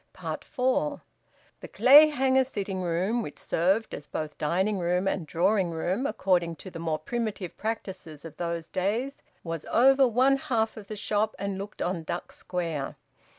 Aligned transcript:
FOUR. 0.15 1.01
The 1.59 1.67
Clayhanger 1.67 2.45
sitting 2.47 2.81
room, 2.81 3.21
which 3.21 3.37
served 3.37 3.93
as 3.93 4.07
both 4.07 4.35
dining 4.39 4.79
room 4.79 5.07
and 5.07 5.27
drawing 5.27 5.69
room, 5.69 6.07
according 6.07 6.55
to 6.55 6.71
the 6.71 6.79
more 6.79 6.97
primitive 6.97 7.55
practices 7.55 8.25
of 8.25 8.37
those 8.37 8.67
days, 8.67 9.21
was 9.43 9.63
over 9.65 10.07
one 10.07 10.37
half 10.37 10.75
of 10.75 10.87
the 10.87 10.95
shop, 10.95 11.35
and 11.37 11.59
looked 11.59 11.83
on 11.83 12.01
Duck 12.01 12.31
Square. 12.31 12.95